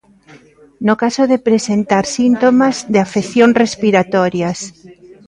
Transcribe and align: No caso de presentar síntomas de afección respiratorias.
No 0.87 0.93
caso 1.03 1.23
de 1.31 1.43
presentar 1.47 2.03
síntomas 2.17 2.75
de 2.93 2.99
afección 3.05 3.49
respiratorias. 3.63 4.59